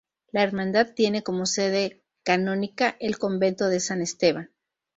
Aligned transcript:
La 0.31 0.41
hermandad 0.41 0.95
tiene 0.95 1.21
como 1.21 1.45
sede 1.45 2.01
canónica 2.23 2.97
el 2.99 3.19
Convento 3.19 3.67
de 3.69 3.79
San 3.79 4.01
Esteban. 4.01 4.49